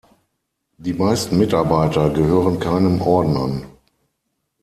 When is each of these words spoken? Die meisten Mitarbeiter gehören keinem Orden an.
Die 0.79 0.93
meisten 0.95 1.37
Mitarbeiter 1.37 2.09
gehören 2.09 2.59
keinem 2.59 2.99
Orden 3.03 3.37
an. 3.37 3.61